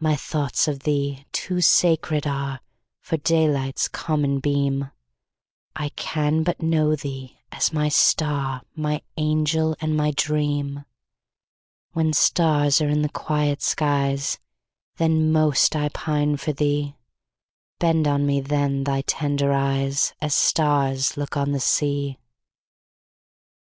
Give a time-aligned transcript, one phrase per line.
[0.00, 7.70] My thoughts of thee too sacred areFor daylight's common beam:I can but know thee as
[7.70, 10.86] my star, My angel and my dream;
[11.92, 14.38] When stars are in the quiet skies,
[14.96, 16.96] Then most I pine for thee;
[17.78, 22.16] Bend on me then thy tender eyes, As stars look on the sea!